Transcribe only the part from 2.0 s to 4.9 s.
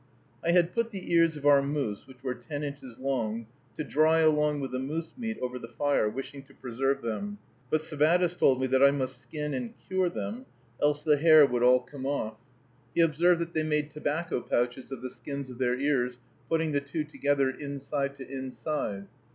which were ten inches long, to dry along with the